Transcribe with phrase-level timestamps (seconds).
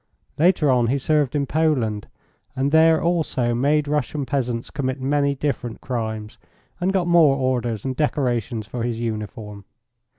[0.39, 2.07] Later on he served in Poland,
[2.55, 6.39] and there also made Russian peasants commit many different crimes,
[6.79, 9.63] and got more orders and decorations for his uniform.